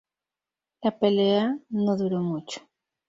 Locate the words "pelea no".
0.97-1.95